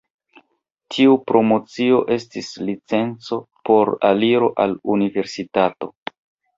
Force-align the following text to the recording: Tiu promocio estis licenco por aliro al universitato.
Tiu 0.95 1.13
promocio 1.31 2.01
estis 2.17 2.51
licenco 2.71 3.41
por 3.71 3.95
aliro 4.13 4.53
al 4.67 4.79
universitato. 4.99 5.97